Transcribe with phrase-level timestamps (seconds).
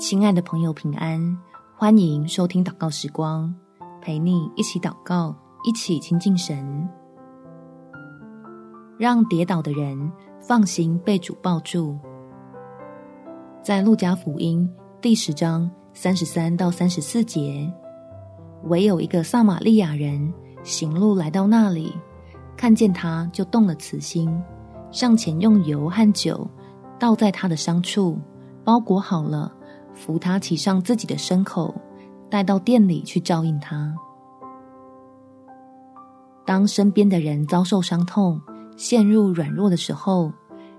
[0.00, 1.20] 亲爱的朋友，平安！
[1.76, 3.54] 欢迎收听祷告时光，
[4.00, 6.88] 陪你一起祷告，一起亲近神，
[8.96, 10.10] 让跌倒的人
[10.40, 11.98] 放心被主抱住。
[13.62, 14.66] 在路加福音
[15.02, 17.70] 第十章三十三到三十四节，
[18.68, 20.32] 唯有一个撒玛利亚人
[20.62, 21.94] 行路来到那里，
[22.56, 24.34] 看见他就动了慈心，
[24.90, 26.48] 上前用油和酒
[26.98, 28.18] 倒在他的伤处，
[28.64, 29.56] 包裹好了。
[30.00, 31.74] 扶他骑上自己的牲口，
[32.30, 33.94] 带到店里去照应他。
[36.46, 38.40] 当身边的人遭受伤痛、
[38.78, 40.32] 陷入软弱的时候，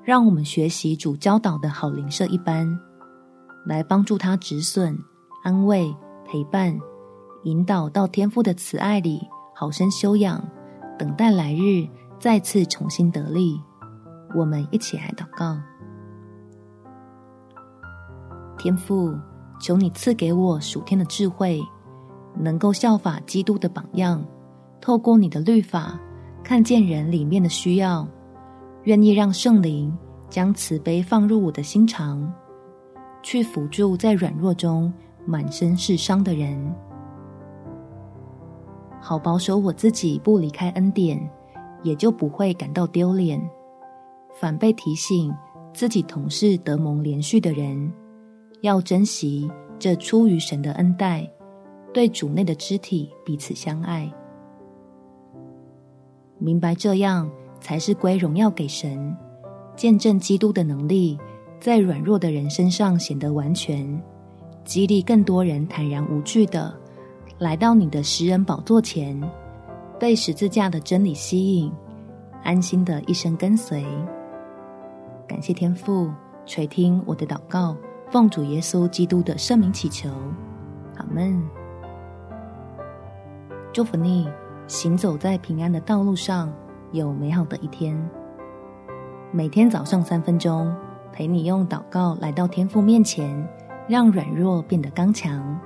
[0.04, 2.68] 让我们学习主教导的好邻舍一般，
[3.64, 4.98] 来帮助他止损、
[5.44, 6.76] 安慰、陪伴、
[7.44, 9.22] 引导到天父的慈爱里，
[9.56, 10.44] 好生休养，
[10.98, 11.88] 等待来日
[12.20, 13.62] 再次重新得力。
[14.36, 15.71] 我们一起来祷告。
[18.62, 19.12] 天父，
[19.60, 21.60] 求你赐给我属天的智慧，
[22.38, 24.24] 能够效法基督的榜样，
[24.80, 26.00] 透过你的律法，
[26.44, 28.08] 看见人里面的需要，
[28.84, 29.92] 愿意让圣灵
[30.30, 32.32] 将慈悲放入我的心肠，
[33.24, 34.94] 去辅助在软弱中
[35.26, 36.72] 满身是伤的人，
[39.02, 41.20] 好保守我自己不离开恩典，
[41.82, 43.42] 也就不会感到丢脸，
[44.40, 45.34] 反被提醒
[45.74, 47.92] 自己同是得蒙连续的人。
[48.62, 51.28] 要珍惜这出于神的恩待，
[51.92, 54.12] 对主内的肢体彼此相爱，
[56.38, 59.16] 明白这样才是归荣耀给神，
[59.76, 61.18] 见证基督的能力
[61.60, 64.02] 在软弱的人身上显得完全，
[64.64, 66.72] 激励更多人坦然无惧的
[67.40, 69.20] 来到你的施恩宝座前，
[70.00, 71.72] 被十字架的真理吸引，
[72.44, 73.84] 安心的一生跟随。
[75.28, 76.12] 感谢天父
[76.46, 77.76] 垂听我的祷告。
[78.12, 80.10] 奉主耶稣基督的圣名祈求，
[80.98, 81.42] 阿门。
[83.72, 84.30] 祝福你
[84.68, 86.52] 行走在平安的道路上，
[86.92, 87.98] 有美好的一天。
[89.32, 90.76] 每天早上三分钟，
[91.14, 93.48] 陪你用祷告来到天父面前，
[93.88, 95.58] 让软弱变得刚强。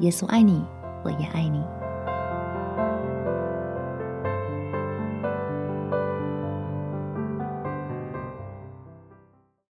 [0.00, 0.64] 耶稣爱你，
[1.04, 1.62] 我也爱你。